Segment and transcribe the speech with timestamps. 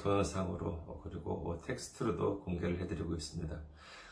[0.00, 3.58] 동영상으로 그리고 텍스트로도 공개를 해드리고 있습니다.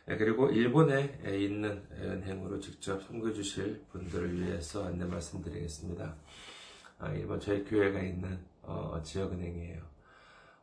[0.05, 6.17] 그리고 일본에 있는 은행으로 직접 선거 주실 분들을 위해서 안내 말씀드리겠습니다.
[6.99, 9.81] 아, 일본 저희 교회가 있는 어, 지역은행이에요.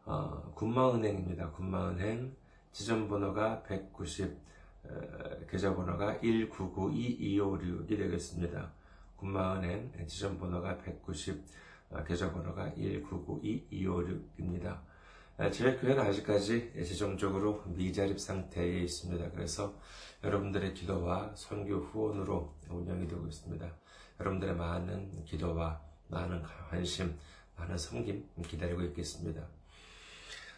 [0.05, 1.51] 어, 군마은행입니다.
[1.51, 2.35] 군마은행
[2.71, 4.37] 지점번호가 190,
[5.49, 8.71] 계좌번호가 1992256이 되겠습니다.
[9.15, 11.45] 군마은행 지점번호가 190,
[11.91, 14.81] 어, 계좌번호가 1992256입니다.
[15.47, 19.31] 저희 교회는 아직까지 재정적으로 미자립 상태에 있습니다.
[19.31, 19.73] 그래서
[20.21, 23.65] 여러분들의 기도와 선교 후원으로 운영이 되고 있습니다.
[24.19, 27.17] 여러분들의 많은 기도와 많은 관심,
[27.55, 29.47] 많은 섬김 기다리고 있겠습니다.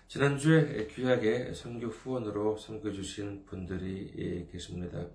[0.07, 5.05] 지난주에 귀하게 선교 후원으로 섬겨주신 분들이 계십니다.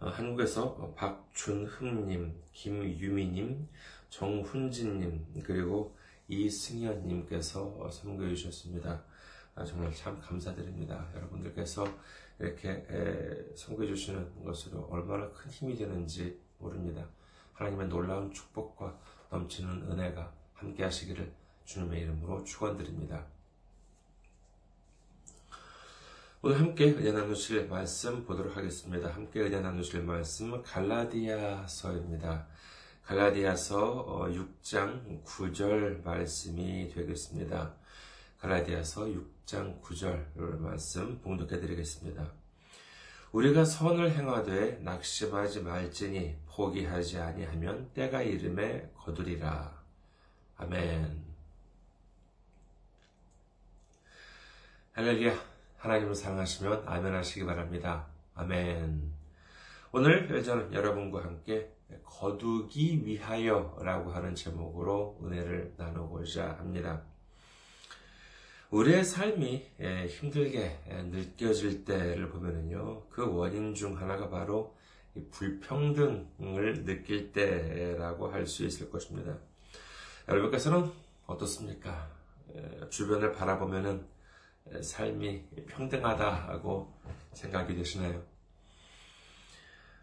[0.00, 3.68] 어, 한국에서 박준흠님, 김유미님,
[4.08, 5.99] 정훈진님, 그리고
[6.30, 9.02] 이승현님께서 섬겨 주셨습니다.
[9.56, 11.08] 아, 정말 참 감사드립니다.
[11.14, 11.86] 여러분들께서
[12.38, 12.86] 이렇게
[13.56, 17.06] 섬겨 주시는 것으로 얼마나 큰 힘이 되는지 모릅니다.
[17.54, 18.98] 하나님의 놀라운 축복과
[19.30, 21.32] 넘치는 은혜가 함께 하시기를
[21.64, 23.26] 주님의 이름으로 축원드립니다.
[26.42, 29.12] 오늘 함께 은혜 나누실 말씀 보도록 하겠습니다.
[29.12, 32.46] 함께 은혜 나누실 말씀 갈라디아서입니다.
[33.04, 37.74] 갈라디아서 6장 어, 9절 말씀이 되겠습니다.
[38.38, 42.32] 갈라디아서 6장 9절 말씀 봉독해 드리겠습니다.
[43.32, 49.80] 우리가 선을 행하되 낙심하지 말지니 포기하지 아니하면 때가 이름에 거두리라.
[50.56, 51.24] 아멘.
[54.92, 55.34] 할렐루야.
[55.78, 58.06] 하나님을 사랑하시면 아멘 하시기 바랍니다.
[58.34, 59.12] 아멘.
[59.92, 61.72] 오늘 저는 여러분과 함께
[62.04, 67.02] 거두기 위하여 라고 하는 제목으로 은혜를 나누고자 합니다.
[68.70, 69.66] 우리의 삶이
[70.08, 70.78] 힘들게
[71.10, 73.08] 느껴질 때를 보면요.
[73.08, 74.76] 그 원인 중 하나가 바로
[75.32, 79.38] 불평등을 느낄 때라고 할 수 있을 것입니다.
[80.28, 80.88] 여러분께서는
[81.26, 82.08] 어떻습니까?
[82.90, 84.06] 주변을 바라보면은
[84.82, 87.00] 삶이 평등하다고
[87.32, 88.22] 생각이 되시나요?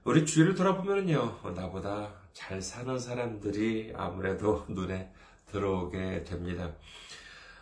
[0.07, 5.11] 우리 주위를 돌아보면요, 나보다 잘 사는 사람들이 아무래도 눈에
[5.47, 6.73] 들어오게 됩니다.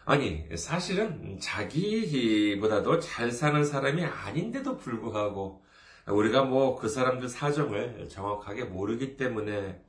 [0.06, 5.64] 아니, 사실은 자기보다도 잘 사는 사람이 아닌데도 불구하고
[6.06, 9.84] 우리가 뭐 그 사람들 사정을 정확하게 모르기 때문에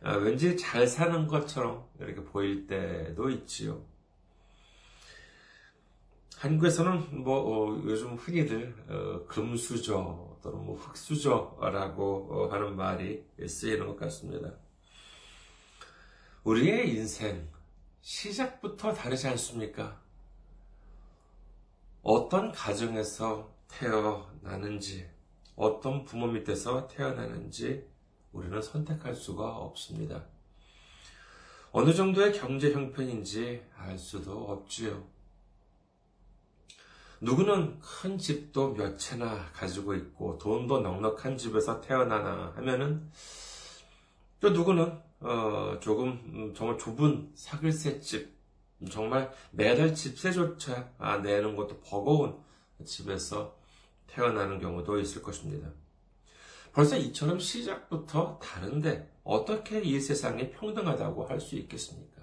[0.00, 3.82] 아, 왠지 잘 사는 것처럼 이렇게 보일 때도 있지요.
[6.36, 13.96] 한국에서는 뭐 어, 요즘 흔히들 어, 금수저 또는 뭐 흑수저라고 어, 하는 말이 쓰이는 것
[13.96, 14.52] 같습니다.
[16.44, 17.48] 우리의 인생
[18.00, 20.00] 시작부터 다르지 않습니까?
[22.02, 25.10] 어떤 가정에서 태어나는지,
[25.56, 27.84] 어떤 부모 밑에서 태어나는지
[28.30, 30.26] 우리는 선택할 수가 없습니다.
[31.72, 35.15] 어느 정도의 경제 형편인지 알 수도 없지요.
[37.20, 43.10] 누구는 큰 집도 몇 채나 가지고 있고 돈도 넉넉한 집에서 태어나나 하면은
[44.40, 48.36] 또 누구는 어 조금 음, 정말 좁은 사글세 집
[48.90, 52.38] 정말 매달 집세조차 아, 내는 것도 버거운
[52.84, 53.56] 집에서
[54.06, 55.70] 태어나는 경우도 있을 것입니다.
[56.72, 62.22] 벌써 이처럼 시작부터 다른데 어떻게 이 세상이 평등하다고 할 수 있겠습니까?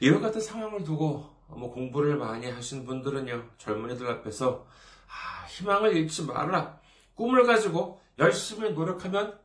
[0.00, 4.66] 이와 같은 상황을 두고 뭐 공부를 많이 하신 분들은요, 젊은이들 앞에서
[5.06, 6.80] 아, 희망을 잃지 말라.
[7.14, 9.38] 꿈을 가지고 열심히 노력하면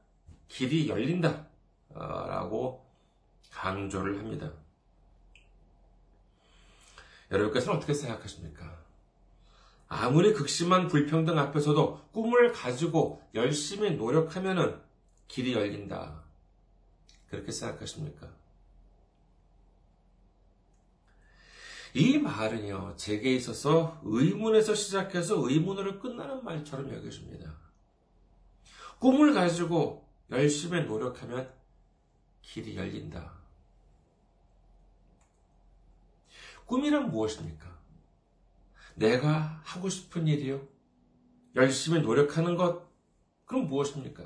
[0.47, 1.47] 길이 열린다.
[1.93, 2.85] 라고
[3.51, 4.51] 강조를 합니다.
[7.31, 8.77] 여러분께서는 어떻게 생각하십니까?
[9.89, 14.81] 아무리 극심한 불평등 앞에서도 꿈을 가지고 열심히 노력하면
[15.27, 16.23] 길이 열린다.
[17.29, 18.27] 그렇게 생각하십니까?
[21.97, 27.57] 이 말은요, 제게 있어서 의문에서 시작해서 의문으로 끝나는 말처럼 여겨집니다.
[28.99, 31.51] 꿈을 가지고 열심히 노력하면
[32.43, 33.33] 길이 열린다.
[36.67, 37.75] 꿈이란 무엇입니까?
[38.93, 40.67] 내가 하고 싶은 일이요?
[41.55, 42.85] 열심히 노력하는 것?
[43.45, 44.23] 그럼 무엇입니까?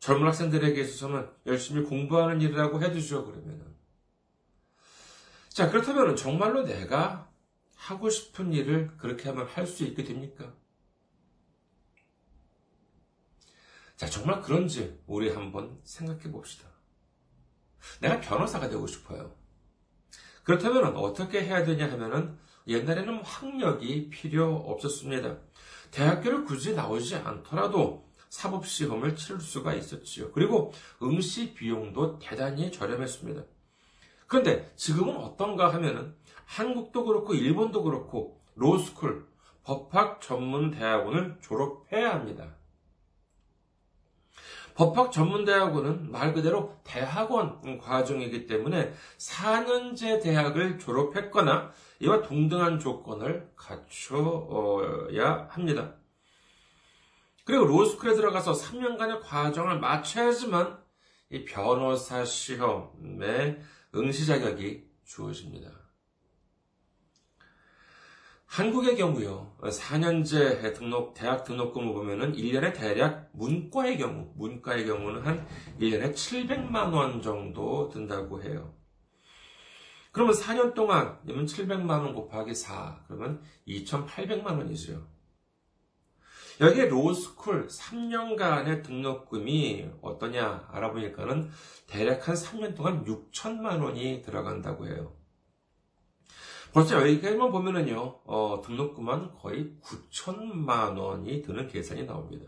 [0.00, 3.71] 젊은 학생들에게 있어서는 열심히 공부하는 일이라고 해두죠, 그러면은.
[5.54, 7.30] 자, 그렇다면 정말로 내가
[7.76, 10.54] 하고 싶은 일을 그렇게 하면 할 수 있게 됩니까?
[13.96, 16.68] 자, 정말 그런지 우리 한번 생각해 봅시다.
[18.00, 19.34] 내가 변호사가 되고 싶어요.
[20.44, 25.38] 그렇다면 어떻게 해야 되냐 하면은 옛날에는 학력이 필요 없었습니다.
[25.90, 30.32] 대학교를 굳이 나오지 않더라도 사법시험을 치를 수가 있었지요.
[30.32, 30.72] 그리고
[31.02, 33.44] 응시 비용도 대단히 저렴했습니다.
[34.32, 39.28] 그런데 지금은 어떤가 하면은 한국도 그렇고 일본도 그렇고 로스쿨,
[39.62, 42.56] 법학 전문 대학원을 졸업해야 합니다.
[44.74, 51.70] 법학 전문 대학원은 말 그대로 대학원 과정이기 때문에 4년제 대학을 졸업했거나
[52.00, 55.96] 이와 동등한 조건을 갖춰야 합니다.
[57.44, 60.82] 그리고 로스쿨에 들어가서 3년간의 과정을 마쳐야지만
[61.28, 63.60] 이 변호사 시험에
[63.94, 65.70] 응시 자격이 주어집니다.
[68.46, 75.46] 한국의 경우요, 4년제 등록, 대학 등록금을 보면은 1년에 대략 문과의 경우, 문과의 경우는 한
[75.80, 78.74] 1년에 700만원 정도 든다고 해요.
[80.10, 85.11] 그러면 4년 동안, 이면 700만원 곱하기 4, 그러면 2,800만원이죠.
[86.62, 91.50] 여기에 로스쿨 3년간의 등록금이 어떠냐 알아보니까는
[91.88, 95.12] 대략 한 3년 동안 6천만 원이 들어간다고 해요.
[96.72, 102.46] 벌써 여기까지만 보면은요, 어, 등록금은 거의 9천만 원이 드는 계산이 나옵니다.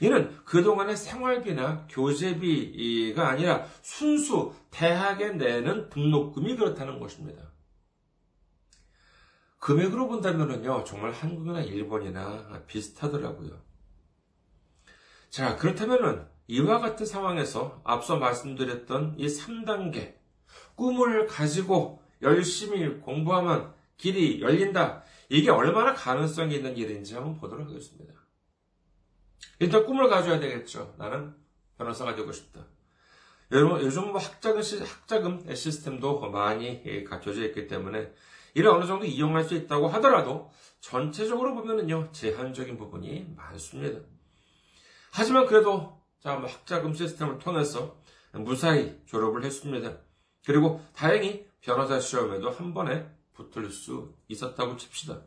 [0.00, 7.49] 이는 그동안의 생활비나 교재비가 아니라 순수 대학에 내는 등록금이 그렇다는 것입니다.
[9.60, 13.62] 금액으로 본다면요, 정말 한국이나 일본이나 비슷하더라고요.
[15.28, 20.16] 자, 그렇다면은 이와 같은 상황에서 앞서 말씀드렸던 이 3단계,
[20.74, 25.04] 꿈을 가지고 열심히 공부하면 길이 열린다.
[25.28, 28.14] 이게 얼마나 가능성이 있는 일인지 한번 보도록 하겠습니다.
[29.58, 30.94] 일단 꿈을 가져야 되겠죠.
[30.98, 31.34] 나는
[31.76, 32.66] 변호사가 되고 싶다.
[33.52, 38.12] 여러분, 요즘 뭐 학자금, 학자금 시스템도 많이 갖춰져 있기 때문에
[38.54, 40.50] 이를 어느 정도 이용할 수 있다고 하더라도
[40.80, 44.00] 전체적으로 보면은요, 제한적인 부분이 많습니다.
[45.12, 48.00] 하지만 그래도, 자, 뭐 학자금 시스템을 통해서
[48.32, 49.98] 무사히 졸업을 했습니다.
[50.46, 55.22] 그리고 다행히 변호사 시험에도 한 번에 붙을 수 있었다고 칩시다.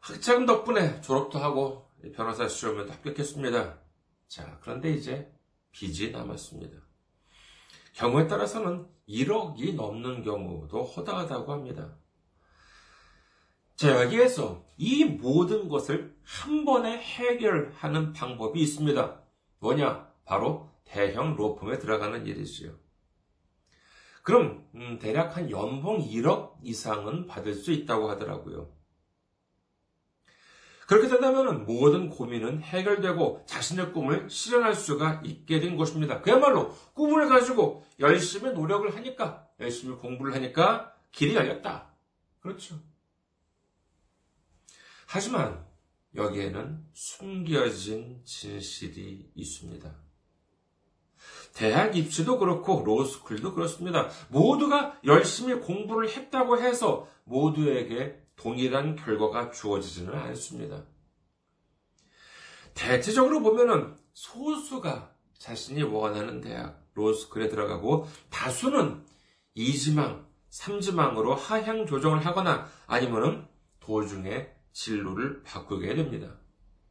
[0.00, 3.78] 학자금 덕분에 졸업도 하고 변호사 시험에도 합격했습니다.
[4.26, 5.32] 자, 그런데 이제
[5.70, 6.91] 빚이 남았습니다.
[7.92, 11.96] 경우에 따라서는 1억이 넘는 경우도 허다하다고 합니다.
[13.76, 19.20] 자, 여기에서 이 모든 것을 한 번에 해결하는 방법이 있습니다.
[19.58, 20.08] 뭐냐?
[20.24, 22.72] 바로 대형 로펌에 들어가는 일이지요.
[24.22, 28.70] 그럼 음, 대략 한 연봉 1억 이상은 받을 수 있다고 하더라고요.
[30.92, 36.20] 그렇게 된다면 모든 고민은 해결되고 자신의 꿈을 실현할 수가 있게 된 것입니다.
[36.20, 41.94] 그야말로 꿈을 가지고 열심히 노력을 하니까, 열심히 공부를 하니까 길이 열렸다.
[42.40, 42.78] 그렇죠.
[45.06, 45.64] 하지만
[46.14, 49.94] 여기에는 숨겨진 진실이 있습니다.
[51.54, 54.10] 대학 입시도 그렇고 로스쿨도 그렇습니다.
[54.28, 60.82] 모두가 열심히 공부를 했다고 해서 모두에게 동일한 결과가 주어지지는 않습니다.
[62.74, 69.04] 대체적으로 보면은 소수가 자신이 원하는 대학, 로스쿨에 들어가고 다수는
[69.56, 73.46] 2지망, 3지망으로 하향 조정을 하거나 아니면은
[73.78, 76.36] 도중에 진로를 바꾸게 됩니다.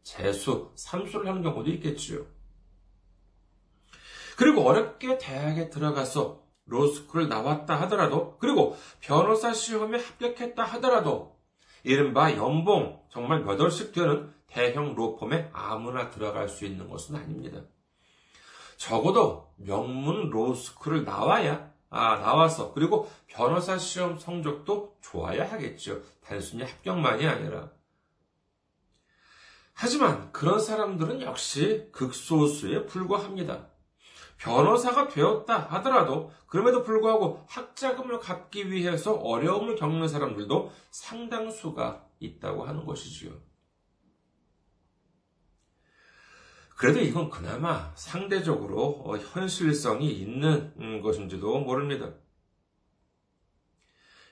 [0.04, 2.26] 재수, 삼수를 하는 경우도 있겠지요.
[4.38, 11.41] 그리고 어렵게 대학에 들어가서 로스쿨을 나왔다 하더라도, 그리고 변호사 시험에 합격했다 하더라도,
[11.84, 17.62] 이른바 연봉 정말 몇 월씩 되는 대형 로펌에 아무나 들어갈 수 있는 것은 아닙니다.
[18.78, 26.02] 적어도 명문 로스쿨을 나와야, 아, 나와서, 그리고 변호사 시험 성적도 좋아야 하겠죠.
[26.24, 27.72] 단순히 합격만이 아니라.
[29.74, 33.71] 하지만 그런 사람들은 역시 극소수에 불과합니다.
[34.42, 43.32] 변호사가 되었다 하더라도 그럼에도 불구하고 학자금을 갚기 위해서 어려움을 겪는 사람들도 상당수가 있다고 하는 것이지요.
[46.76, 52.12] 그래도 이건 그나마 상대적으로 어, 현실성이 있는 음, 것인지도 모릅니다.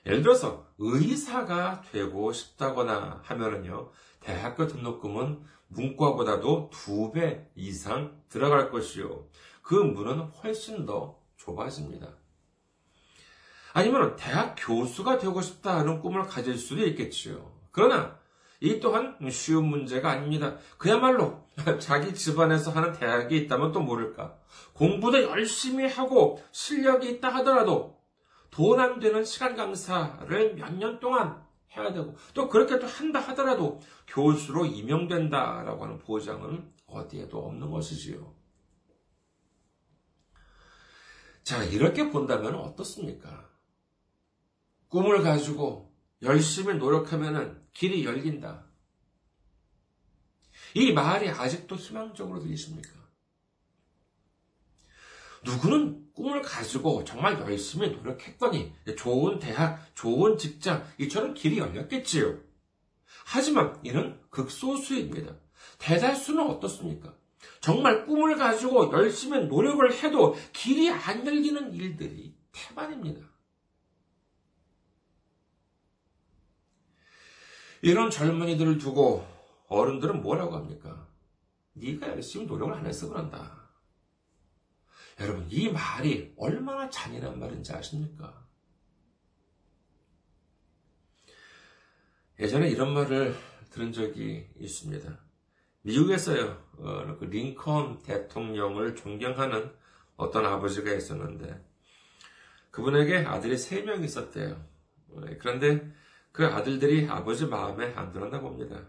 [0.06, 3.90] 예를 들어서 의사가 되고 싶다거나 하면은요,
[4.20, 9.26] 대학교 등록금은 문과보다도 두 배 이상 들어갈 것이요.
[9.62, 12.08] 그 문은 훨씬 더 좁아집니다.
[13.72, 17.52] 아니면 대학 교수가 되고 싶다 하는 꿈을 가질 수도 있겠지요.
[17.70, 18.18] 그러나
[18.60, 20.56] 이 또한 쉬운 문제가 아닙니다.
[20.76, 21.46] 그야말로
[21.78, 24.36] 자기 집안에서 하는 대학이 있다면 또 모를까.
[24.74, 27.99] 공부도 열심히 하고 실력이 있다 하더라도
[28.50, 31.44] 돈 안 되는 시간 강사를 몇 년 동안
[31.76, 38.34] 해야 되고 또 그렇게 또 한다 하더라도 교수로 임용된다라고 하는 보장은 어디에도 없는 것이지요.
[41.44, 43.48] 자, 이렇게 본다면 어떻습니까?
[44.88, 48.66] 꿈을 가지고 열심히 노력하면 길이 열린다.
[50.74, 52.99] 이 말이 아직도 희망적으로 들리십니까?
[55.44, 62.38] 누구는 꿈을 가지고 정말 열심히 노력했더니 좋은 대학, 좋은 직장, 이처럼 길이 열렸겠지요.
[63.24, 65.34] 하지만 이는 극소수입니다.
[65.78, 67.14] 대다수는 어떻습니까?
[67.60, 73.26] 정말 꿈을 가지고 열심히 노력을 해도 길이 안 열리는 일들이 태반입니다.
[77.82, 79.26] 이런 젊은이들을 두고
[79.68, 81.08] 어른들은 뭐라고 합니까?
[81.72, 83.59] 네가 열심히 노력을 안 해서 그런다.
[85.20, 88.42] 여러분, 이 말이 얼마나 잔인한 말인지 아십니까?
[92.38, 93.34] 예전에 이런 말을
[93.70, 95.18] 들은 적이 있습니다.
[95.82, 99.70] 미국에서요, 어, 그 링컨 대통령을 존경하는
[100.16, 101.62] 어떤 아버지가 있었는데,
[102.70, 104.64] 그분에게 아들이 세명 있었대요.
[105.10, 105.92] 어, 그런데
[106.32, 108.80] 그 아들들이 아버지 마음에 안 들었나 봅니다.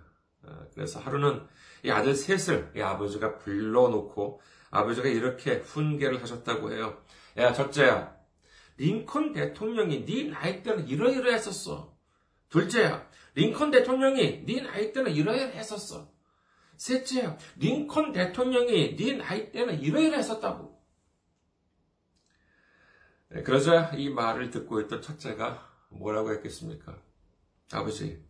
[0.44, 1.46] 어, 그래서 하루는
[1.84, 4.40] 이 아들 셋을 이 아버지가 불러놓고
[4.72, 7.02] 아버지가 이렇게 훈계를 하셨다고 해요.
[7.38, 8.20] 야, 첫째야.
[8.78, 11.96] 링컨 대통령이 네 나이 때는 이러이러했었어.
[12.50, 13.08] 둘째야.
[13.36, 16.12] 링컨 대통령이 네 나이 때는 이러이러했었어.
[16.78, 17.38] 셋째야.
[17.58, 20.82] 링컨 대통령이 네 나이 때는 이러이러했었다고.
[23.30, 26.98] 네, 그러자 이 말을 듣고 있던 첫째가 뭐라고 했겠습니까?
[27.72, 28.22] 아버지,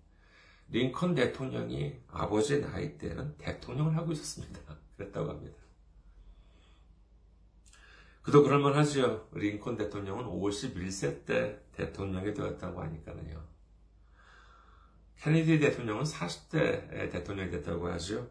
[0.69, 4.60] 링컨 대통령이 아버지 나이 때는 대통령을 하고 있었습니다.
[4.98, 5.61] 그랬다고 합니다.
[8.22, 9.28] 그도 그럴만 하지요.
[9.34, 13.42] 링컨 대통령은 51세 때 대통령이 되었다고 하니까는요.
[15.20, 18.30] 케네디 대통령은 40대 대통령이 됐다고 하죠.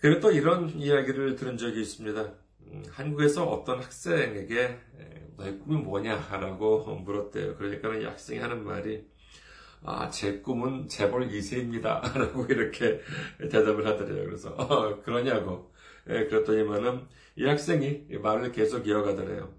[0.00, 2.32] 그리고 또 이런 이야기를 들은 적이 있습니다.
[2.68, 4.78] 음, 한국에서 어떤 학생에게
[5.36, 7.56] 너의 꿈이 뭐냐라고 물었대요.
[7.56, 9.08] 그러니까 이 학생이 하는 말이
[9.84, 12.16] 아, 제 꿈은 재벌 2세입니다.
[12.18, 13.00] 라고 이렇게
[13.38, 14.24] 대답을 하더래요.
[14.24, 15.72] 그래서, 어, 그러냐고.
[16.08, 19.52] 예, 그랬더니만은 이 학생이 말을 계속 이어가더래요.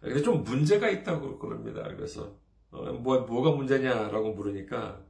[0.00, 1.82] 근데 좀 문제가 있다고 그럽니다.
[1.82, 2.36] 그래서,
[2.70, 5.00] 어, 뭐, 뭐가 문제냐라고 물으니까,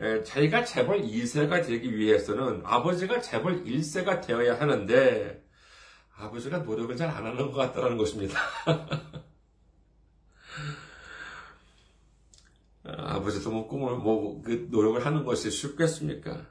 [0.00, 5.42] 예, 자기가 재벌 2세가 되기 위해서는 아버지가 재벌 1세가 되어야 하는데,
[6.16, 8.38] 아버지가 노력을 잘 안 하는 것 같다는 것입니다.
[12.84, 16.46] 아버지도 뭐 꿈을, 뭐, 그 노력을 하는 것이 쉽겠습니까?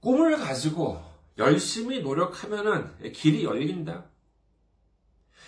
[0.00, 1.07] 꿈을 가지고
[1.38, 4.06] 열심히 노력하면은 길이 열린다.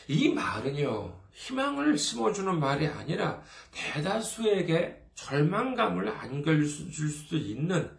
[0.08, 7.90] 이 말은요, 희망을 심어주는 말이 아니라 대다수에게 절망감을 안겨줄 수도 있는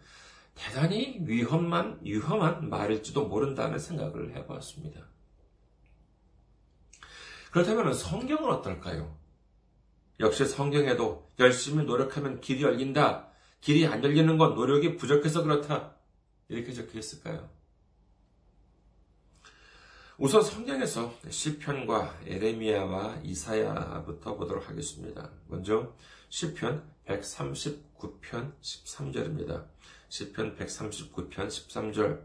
[0.54, 5.00] 대단히 위험한, 위험한 말일지도 모른다는 생각을 해보았습니다.
[7.50, 9.16] 그렇다면 성경은 어떨까요?
[10.20, 13.28] 역시 성경에도 열심히 노력하면 길이 열린다.
[13.60, 15.94] 길이 안 열리는 건 노력이 부족해서 그렇다.
[16.48, 17.48] 이렇게 적혀 있을까요?
[20.18, 25.30] 우선 성경에서 시편과 에레미야와 이사야부터 보도록 하겠습니다.
[25.48, 25.94] 먼저
[26.28, 29.64] 시편 139편 13절입니다.
[30.10, 32.22] 시편 139편 13절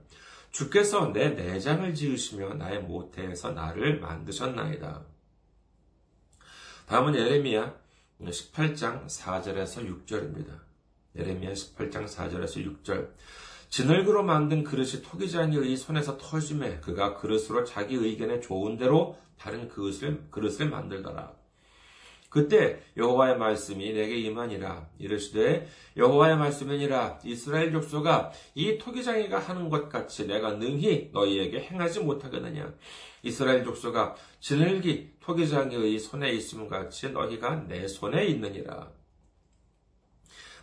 [0.51, 5.05] 주께서 내 내장을 지으시며 나의 모태에서 나를 만드셨나이다.
[6.87, 7.73] 다음은 예레미야
[8.21, 10.59] 18장 4절에서 6절입니다.
[11.15, 13.11] 예레미야 18장 4절에서 6절
[13.69, 20.69] 진흙으로 만든 그릇이 토기장이의 손에서 터짐에 그가 그릇으로 자기 의견에 좋은 대로 다른 그릇을, 그릇을
[20.69, 21.35] 만들더라.
[22.29, 30.27] 그때 여호와의 말씀이 내게 임하니라 이르시되 여호와의 말씀이니라 이스라엘 족속아 이 토기장이가 하는 것 같이
[30.27, 32.73] 내가 능히 너희에게 행하지 못하겠느냐
[33.23, 38.91] 이스라엘 족속아 진흙이 토기장이의 손에 있음 같이 너희가 내 손에 있느니라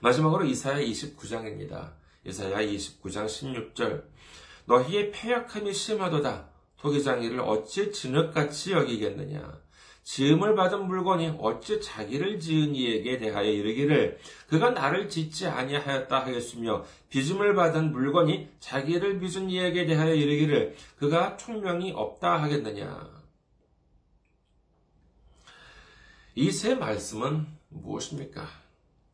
[0.01, 2.04] 마지막으로 이사야 29장입니다.
[2.27, 4.05] 이사야 29장 16절.
[4.67, 6.49] 너희의 폐역함이 심하도다.
[6.79, 9.63] 토기장이를 어찌 진흙같이 여기겠느냐?
[10.03, 14.19] 지음을 받은 물건이 어찌 자기를 지은 이에게 대하여 이르기를?
[14.49, 20.77] 그가 나를 짓지 아니하였다 하였으며 빚음을 받은 물건이 자기를 빚은 이에게 대하여 이르기를?
[20.99, 23.25] 그가 총명이 없다 하겠느냐.
[26.37, 28.47] 이 세 말씀은 무엇입니까?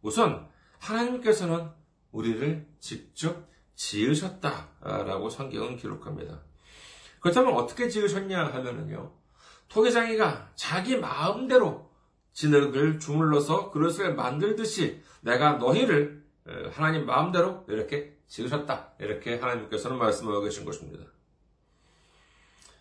[0.02, 0.48] 우선
[0.78, 1.68] 하나님께서는
[2.12, 6.40] 우리를 직접 지으셨다라고 성경은 기록합니다.
[7.20, 9.12] 그렇다면 어떻게 지으셨냐 하면은요.
[9.68, 11.90] 토기장이가 자기 마음대로
[12.32, 16.24] 진흙을 주물러서 그릇을 만들듯이 내가 너희를
[16.72, 18.94] 하나님 마음대로 이렇게 지으셨다.
[18.98, 21.04] 이렇게 하나님께서는 말씀하고 계신 것입니다.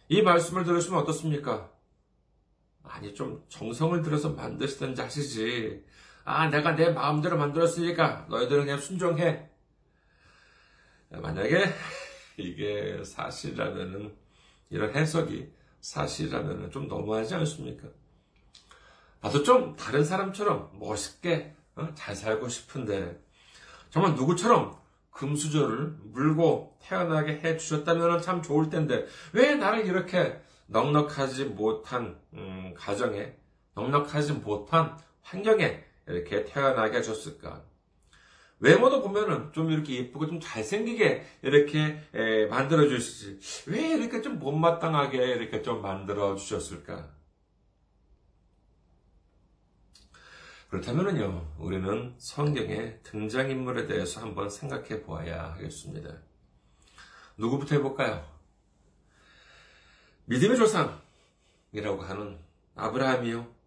[0.08, 1.70] 이 말씀을 들으시면 어떻습니까?
[2.84, 5.86] 아니, 좀 정성을 들여서 만드시든지 하시지.
[6.24, 9.49] 아, 내가 내 마음대로 만들었으니까 너희들은 그냥 순종해.
[11.10, 11.66] 만약에
[12.38, 14.16] 이게 사실이라면은
[14.70, 15.51] 이런 해석이
[15.82, 17.88] 사실이라면 좀 너무하지 않습니까?
[19.22, 21.89] 나도 좀 다른 사람처럼 멋있게 어?
[21.96, 23.22] 잘 살고 싶은데
[23.89, 24.78] 정말 누구처럼
[25.12, 33.36] 금수저를 물고 태어나게 해 주셨다면 참 좋을 텐데 왜 나를 이렇게 넉넉하지 못한 음, 가정에
[33.74, 37.68] 넉넉하지 못한 환경에 이렇게 태어나게 하셨을까?
[38.60, 43.69] 외모도 보면은 좀 이렇게 예쁘고 좀 잘생기게 이렇게 만들어 주시지.
[43.69, 47.17] 왜 이렇게 좀 못마땅하게 이렇게 좀 만들어 주셨을까?
[50.69, 56.15] 그렇다면은요, 우리는 성경의 등장인물에 대해서 한번 생각해 보아야 하겠습니다.
[57.38, 58.24] 누구부터 해볼까요?
[60.26, 62.38] 믿음의 조상이라고 하는
[62.76, 63.59] 아브라함이요.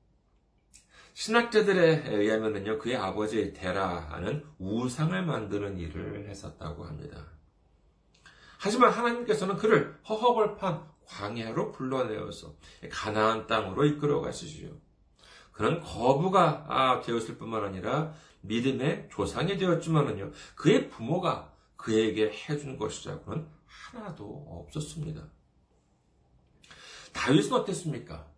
[1.14, 7.26] 신학자들에 의하면요, 그의 아버지 데라는 우상을 만드는 일을 했었다고 합니다.
[8.58, 12.54] 하지만 하나님께서는 그를 허허벌판 광야로 불러내어서
[12.90, 14.70] 가나안 땅으로 이끌어 가시지요.
[15.52, 24.46] 그는 거부가 아, 되었을 뿐만 아니라 믿음의 조상이 되었지만은요, 그의 부모가 그에게 해준 것이자고는 하나도
[24.48, 25.28] 없었습니다.
[27.12, 28.31] 다윗은 어땠습니까?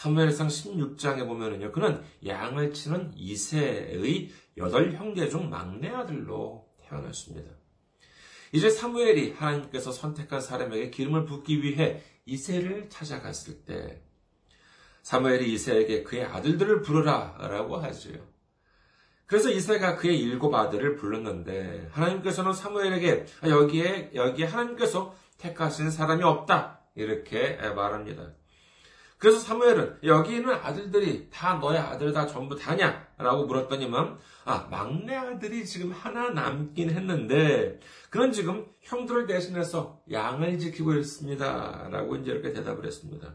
[0.00, 7.50] 사무엘상 16장에 보면은요, 그는 양을 치는 이세의 여덟 형제 중 막내 아들로 태어났습니다.
[8.52, 14.00] 이제 사무엘이 하나님께서 선택한 사람에게 기름을 붓기 위해 이세를 찾아갔을 때,
[15.02, 18.26] 사무엘이 이세에게 그의 아들들을 부르라 라고 하지요.
[19.26, 26.80] 그래서 이세가 그의 일곱 아들을 불렀는데, 하나님께서는 사무엘에게 여기에, 여기에 하나님께서 택하신 사람이 없다.
[26.94, 28.39] 이렇게 말합니다.
[29.20, 33.06] 그래서 사무엘은 여기 있는 아들들이 다 너의 아들다 전부 다냐?
[33.18, 37.78] 라고 물었더니만 아 막내 아들이 지금 하나 남긴 했는데
[38.08, 41.88] 그는 지금 형들을 대신해서 양을 지키고 있습니다.
[41.90, 43.34] 라고 이제 이렇게 대답을 했습니다.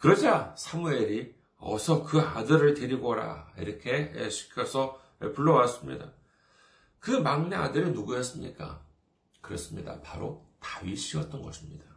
[0.00, 5.00] 그러자 사무엘이 어서 그 아들을 데리고 오라 이렇게 시켜서
[5.34, 6.12] 불러왔습니다.
[7.00, 8.84] 그 막내 아들이 누구였습니까?
[9.40, 9.98] 그렇습니다.
[10.02, 11.87] 바로 다윗이었던 것입니다.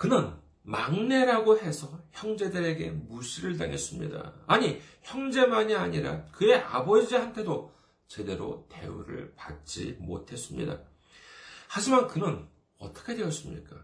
[0.00, 4.32] 그는 막내라고 해서 형제들에게 무시를 당했습니다.
[4.46, 7.70] 아니, 형제만이 아니라 그의 아버지한테도
[8.08, 10.80] 제대로 대우를 받지 못했습니다.
[11.68, 13.76] 하지만 그는 어떻게 되었습니까?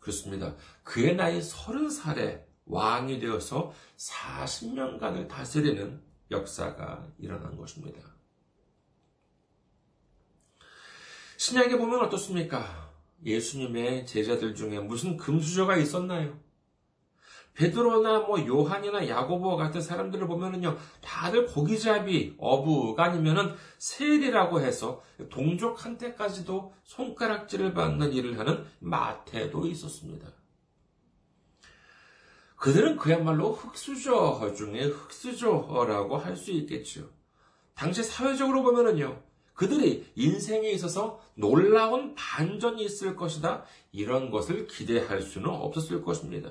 [0.00, 0.56] 그렇습니다.
[0.82, 8.00] 그의 나이 30살에 왕이 되어서 40년간을 다스리는 역사가 일어난 것입니다.
[11.36, 12.83] 신약에 보면 어떻습니까?
[13.24, 16.38] 예수님의 제자들 중에 무슨 금수저가 있었나요?
[17.54, 27.72] 베드로나 뭐 요한이나 야고보 같은 사람들을 보면은요, 다들 고기잡이, 어부가 아니면은 세리라고 해서 동족한테까지도 손가락질을
[27.72, 30.32] 받는 일을 하는 마태도 있었습니다.
[32.56, 37.08] 그들은 그야말로 흑수저 중에 흑수저라고 할 수 있겠죠.
[37.74, 39.22] 당시 사회적으로 보면은요,
[39.54, 43.64] 그들이 인생에 있어서 놀라운 반전이 있을 것이다.
[43.92, 46.50] 이런 것을 기대할 수는 없었을 것입니다.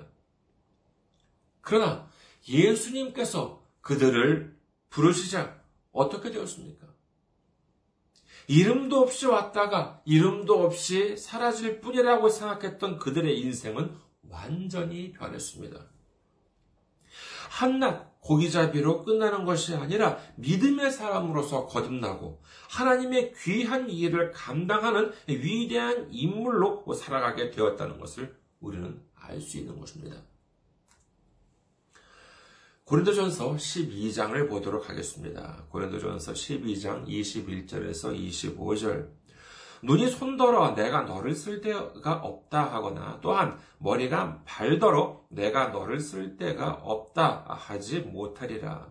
[1.61, 2.07] 그러나
[2.47, 4.57] 예수님께서 그들을
[4.89, 5.61] 부르시자
[5.91, 6.87] 어떻게 되었습니까?
[8.47, 13.97] 이름도 없이 왔다가 이름도 없이 사라질 뿐이라고 생각했던 그들의 인생은
[14.29, 15.79] 완전히 변했습니다.
[17.49, 27.51] 한낱 고기잡이로 끝나는 것이 아니라 믿음의 사람으로서 거듭나고 하나님의 귀한 일을 감당하는 위대한 인물로 살아가게
[27.51, 30.21] 되었다는 것을 우리는 알 수 있는 것입니다.
[32.86, 35.65] 고린도전서 12장을 보도록 하겠습니다.
[35.69, 39.07] 고린도전서 12장 21절에서 25절.
[39.83, 46.79] 눈이 손더러 내가 너를 쓸 데가 없다 하거나 또한 머리가 발더러 내가 너를 쓸 데가
[46.81, 48.87] 없다 하지 못하리라.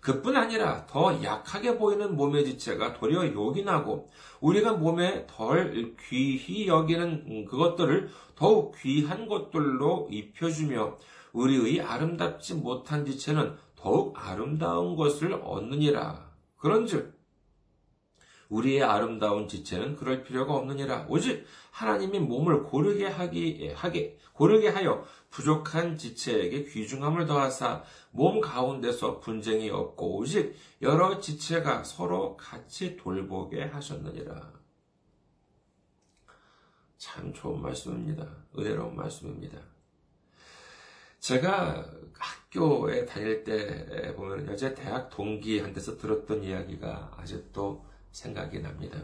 [0.00, 4.08] 그뿐 아니라 더 약하게 보이는 몸의 지체가 도리어 요긴하고
[4.40, 10.96] 우리가 몸에 덜 귀히 여기는 그것들을 더욱 귀한 것들로 입혀주며
[11.32, 16.28] 우리의 아름답지 못한 지체는 더욱 아름다운 것을 얻느니라.
[16.58, 17.17] 그런즉
[18.48, 21.06] 우리의 아름다운 지체는 그럴 필요가 없느니라.
[21.08, 29.70] 오직 하나님이 몸을 고르게 하기, 하게, 고르게 하여 부족한 지체에게 귀중함을 더하사 몸 가운데서 분쟁이
[29.70, 34.52] 없고 오직 여러 지체가 서로 같이 돌보게 하셨느니라.
[36.96, 38.26] 참 좋은 말씀입니다.
[38.58, 39.58] 은혜로운 말씀입니다.
[41.20, 41.84] 제가
[42.18, 48.98] 학교에 다닐 때 보면 여제 대학 동기한테서 들었던 이야기가 아직도 생각이 납니다.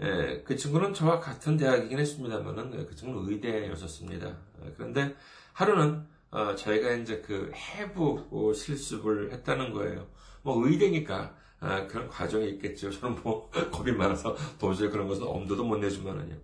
[0.00, 4.36] 예, 그 친구는 저와 같은 대학이긴 했습니다만은 그 친구는 의대였었습니다.
[4.76, 5.14] 그런데
[5.52, 10.08] 하루는 어, 저희가 이제 그 해부 실습을 했다는 거예요.
[10.42, 12.90] 뭐 의대니까 아, 그런 과정이 있겠죠.
[12.90, 16.36] 저는 뭐 겁이 많아서 도저히 그런 것은 엄두도 못 내지만은요.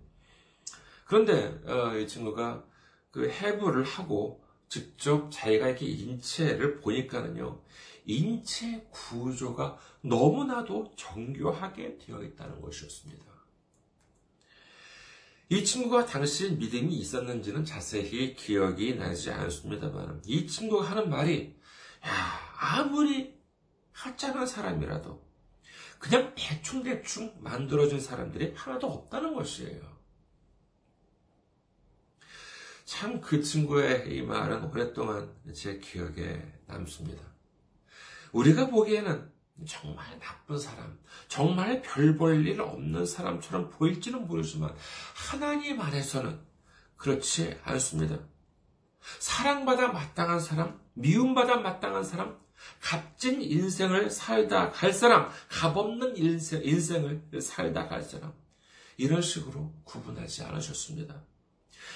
[1.05, 2.63] 그런데 어, 이 친구가
[3.11, 4.41] 그 해부를 하고
[4.71, 7.61] 직접 자기가 이렇게 인체를 보니까는요,
[8.05, 13.25] 인체 구조가 너무나도 정교하게 되어 있다는 것이었습니다.
[15.49, 21.53] 이 친구가 당시 믿음이 있었는지는 자세히 기억이 나지 않습니다만, 이 친구가 하는 말이,
[22.05, 22.09] 야,
[22.57, 23.37] 아무리
[23.91, 25.21] 하찮은 사람이라도,
[25.99, 29.90] 그냥 대충대충 만들어진 사람들이 하나도 없다는 것이에요.
[32.91, 37.23] 참 그 친구의 이 말은 오랫동안 제 기억에 남습니다.
[38.33, 39.31] 우리가 보기에는
[39.65, 40.99] 정말 나쁜 사람,
[41.29, 44.75] 정말 별 볼 일 없는 사람처럼 보일지는 모르지만
[45.15, 46.37] 하나님 안에서는
[46.97, 48.19] 그렇지 않습니다.
[49.19, 52.37] 사랑받아 마땅한 사람, 미움받아 마땅한 사람,
[52.81, 58.33] 값진 인생을 살다 갈 사람, 값없는 인생, 인생을 살다 갈 사람,
[58.97, 61.30] 이런 식으로 구분하지 않으셨습니다.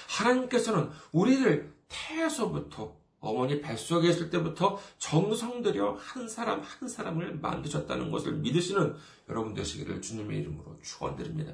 [0.09, 8.33] 하나님께서는 우리를 태에서부터 어머니 뱃속에 있을 때부터 정성 들여 한 사람 한 사람을 만드셨다는 것을
[8.33, 8.95] 믿으시는
[9.29, 11.53] 여러분 되시기를 주님의 이름으로 축원드립니다.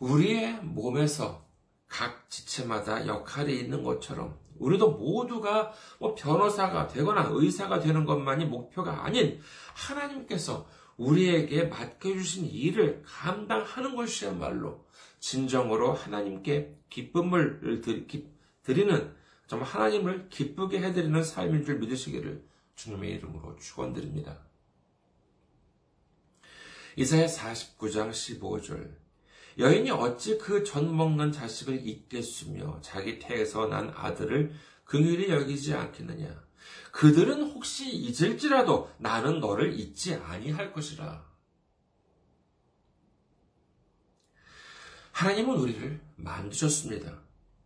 [0.00, 1.44] 우리의 몸에서
[1.86, 9.40] 각 지체마다 역할이 있는 것처럼 우리도 모두가 뭐 변호사가 되거나 의사가 되는 것만이 목표가 아닌
[9.74, 14.84] 하나님께서 우리에게 맡겨주신 일을 감당하는 것이야말로
[15.20, 17.80] 진정으로 하나님께 기쁨을
[18.62, 19.14] 드리는
[19.46, 22.42] 정말 하나님을 기쁘게 해드리는 삶인 줄 믿으시기를
[22.74, 24.40] 주님의 이름으로 축원드립니다.
[26.96, 28.90] 이사야 49장 15절.
[29.58, 34.52] 여인이 어찌 그 전 먹는 자식을 잊겠으며 자기 태에서 난 아들을
[34.84, 36.42] 긍휼히 여기지 않겠느냐?
[36.92, 41.24] 그들은 혹시 잊을지라도 나는 너를 잊지 아니할 것이라
[45.20, 47.12] 하나님은 우리를 만드셨습니다.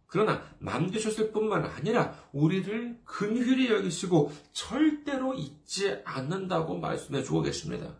[0.08, 7.94] 그러나 만드셨을 뿐만 아니라 우리를 근휼히 여기시고 절대로 잊지 않는다고 말씀해 주고 계십니다.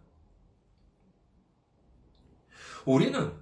[2.84, 3.32] 우리는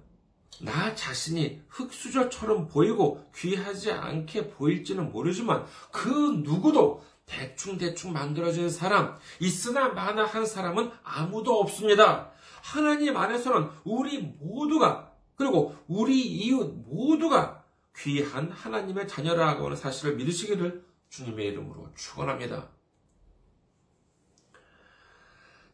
[0.61, 6.09] 나 자신이 흙수저처럼 보이고 귀하지 않게 보일지는 모르지만 그
[6.43, 12.31] 누구도 대충대충 만들어진 사람, 있으나 마나 한 사람은 아무도 없습니다.
[12.61, 15.02] 하나님 안에서는 우리 모두가
[15.35, 17.63] 그리고 우리 이웃 모두가
[17.97, 22.69] 귀한 하나님의 자녀라고 하는 사실을 믿으시기를 주님의 이름으로 축원합니다.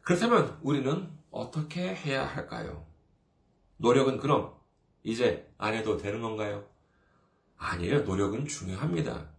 [0.01, 2.85] 그렇다면 우리는 어떻게 해야 할까요?
[3.77, 4.53] 노력은 그럼
[5.03, 6.67] 이제 안 해도 되는 건가요?
[7.57, 8.01] 아니에요.
[8.01, 9.29] 노력은 중요합니다.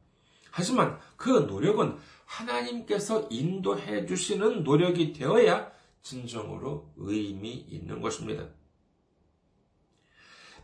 [0.51, 8.49] 하지만 그 노력은 하나님께서 인도해 주시는 노력이 되어야 진정으로 의미 있는 것입니다.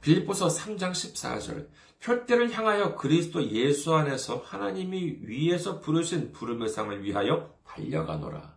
[0.06, 1.68] 빌립보서 3장 14절
[2.00, 8.54] 표대를 향하여 그리스도 예수 안에서 하나님이 위에서 부르신 부름의 상을 위하여 달려가노라.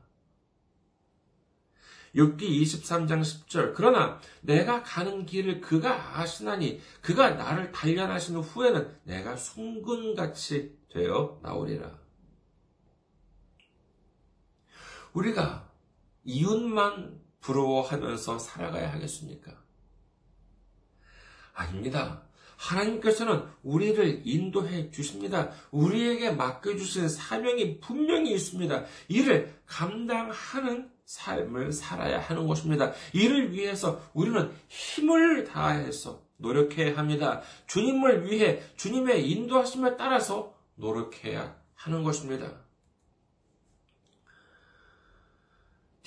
[2.16, 10.78] 6기 23장 10절 그러나 내가 가는 길을 그가 아시나니 그가 나를 단련하신 후에는 내가 숭근같이
[10.92, 11.98] 되어 나오리라.
[15.14, 15.68] 우리가
[16.26, 19.69] 이웃만 부러워하면서 살아가야 하겠습니까?
[21.60, 22.22] 아닙니다.
[22.58, 25.50] 하나님께서는 우리를 인도해 주십니다.
[25.72, 28.84] 우리에게 맡겨주신 사명이 분명히 있습니다.
[29.08, 32.92] 이를 감당하는 삶을 살아야 하는 것입니다.
[33.14, 37.42] 이를 위해서 우리는 힘을 다해서 노력해야 합니다.
[37.68, 42.69] 주님을 위해 주님의 인도하심에 따라서 노력해야 하는 것입니다.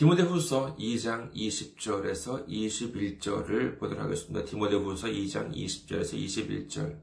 [0.02, 4.44] 디모데후서 2장 20절에서 21절을 보도록 하겠습니다.
[4.44, 6.98] 디모데후서 2장 20절에서 21절.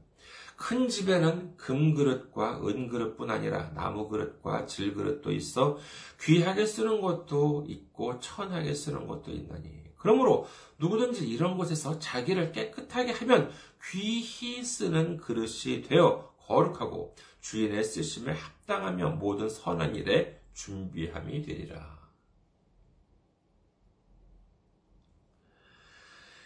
[0.54, 5.78] 큰 집에는 금그릇과 은그릇뿐 아니라 나무그릇과 질그릇도 있어
[6.20, 9.70] 귀하게 쓰는 것도 있고 천하게 쓰는 것도 있나니.
[9.96, 10.46] 그러므로
[10.78, 13.50] 누구든지 이런 곳에서 자기를 깨끗하게 하면
[13.90, 21.99] 귀히 쓰는 그릇이 되어 거룩하고 주인의 쓰심에 합당하며 모든 선한 일에 준비함이 되리라.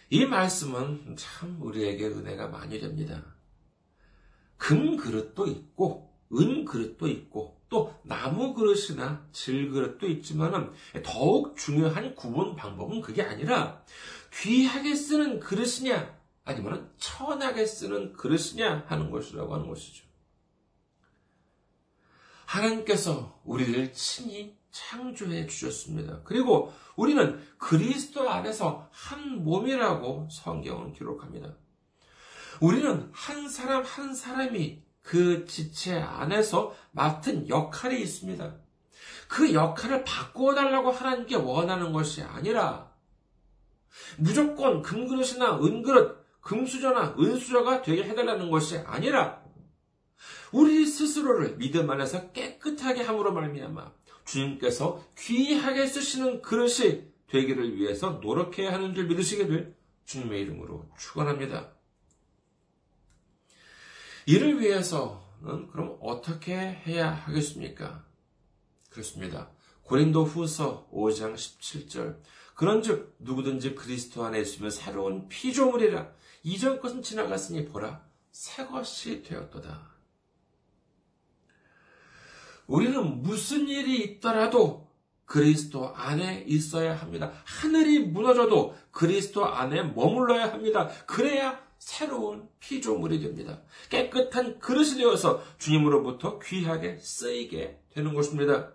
[0.09, 3.23] 이 말씀은 참 우리에게 은혜가 많이 됩니다.
[4.57, 10.71] 금 그릇도 있고, 은 그릇도 있고, 또 나무 그릇이나 질 그릇도 있지만은
[11.03, 13.83] 더욱 중요한 구분 방법은 그게 아니라
[14.33, 20.05] 귀하게 쓰는 그릇이냐, 아니면 천하게 쓰는 그릇이냐 하는 것이라고 하는 것이죠.
[22.45, 26.19] 하나님께서 우리를 친히 창조해 주셨습니다.
[26.25, 31.55] 그리고 우리는 그리스도 안에서 한 몸이라고 성경은 기록합니다.
[32.59, 38.53] 우리는 한 사람 한 사람이 그 지체 안에서 맡은 역할이 있습니다.
[39.29, 42.91] 그 역할을 바꾸어 달라고 하나님께 원하는 것이 아니라
[44.17, 49.41] 무조건 금그릇이나 은그릇, 금수저나 은수저가 되게 해달라는 것이 아니라
[50.51, 58.93] 우리 스스로를 믿음 안에서 깨끗하게 함으로 말미암아 주님께서 귀하게 쓰시는 그릇이 되기를 위해서 노력해야 하는
[58.93, 61.73] 줄 믿으시기를 주님의 이름으로 축원합니다.
[64.27, 68.03] 이를 위해서는 그럼 어떻게 해야 하겠습니까?
[68.89, 69.51] 그렇습니다.
[69.83, 72.21] 고린도 후서 5장 17절.
[72.55, 76.11] 그런즉 누구든지 그리스도 안에 있으면 새로운 피조물이라
[76.43, 79.94] 이전 것은 지나갔으니 보라 새 것이 되었도다.
[82.67, 84.85] 우리는 무슨 일이 있더라도
[85.25, 87.31] 그리스도 안에 있어야 합니다.
[87.45, 90.89] 하늘이 무너져도 그리스도 안에 머물러야 합니다.
[91.07, 93.61] 그래야 새로운 피조물이 됩니다.
[93.89, 98.71] 깨끗한 그릇이 되어서 주님으로부터 귀하게 쓰이게 되는 것입니다.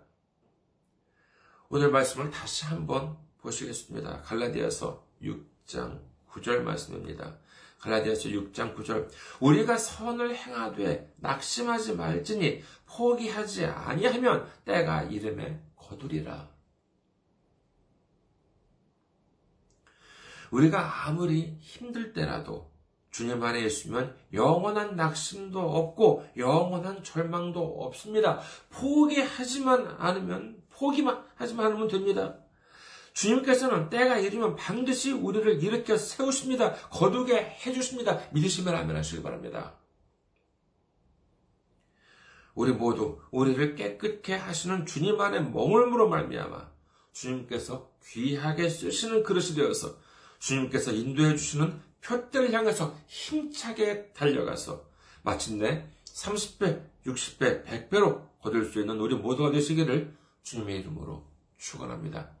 [1.69, 4.21] 오늘 말씀을 다시 한번 보시겠습니다.
[4.23, 7.37] 갈라디아서 6장 9절 말씀입니다.
[7.81, 16.49] 갈라디아서 6장 9절 우리가 선을 행하되 낙심하지 말지니 포기하지 아니하면 때가 이름에 거두리라.
[20.51, 22.71] 우리가 아무리 힘들 때라도
[23.09, 28.41] 주님 안에 있으면 영원한 낙심도 없고 영원한 절망도 없습니다.
[28.69, 32.37] 포기하지만 않으면 포기만 하지만 않으면 됩니다.
[33.13, 36.73] 주님께서는 때가 이르면 반드시 우리를 일으켜 세우십니다.
[36.89, 38.21] 거두게 해주십니다.
[38.31, 39.75] 믿으시면 아멘 하시기 바랍니다.
[42.53, 46.69] 우리 모두 우리를 깨끗게 하시는 주님 안에 머물므로 말미암아
[47.13, 49.97] 주님께서 귀하게 쓰시는 그릇이 되어서
[50.39, 54.85] 주님께서 인도해 주시는 표대를 향해서 힘차게 달려가서
[55.23, 61.23] 마침내 30배, 60배, 100배로 거둘 수 있는 우리 모두가 되시기를 주님의 이름으로
[61.57, 62.40] 축원합니다.